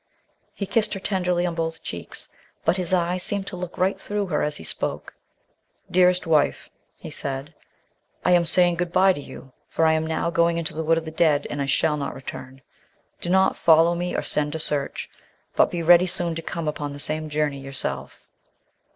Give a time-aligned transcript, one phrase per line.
[0.55, 2.29] He kissed her tenderly on both cheeks,
[2.65, 5.13] but his eyes seemed to look right through her as he spoke.
[5.91, 7.53] "Dearest wife," he said,
[8.25, 10.97] "I am saying good bye to you, for I am now going into the Wood
[10.97, 12.63] of the Dead, and I shall not return.
[13.19, 15.07] Do not follow me, or send to search,
[15.55, 18.25] but be ready soon to come upon the same journey yourself."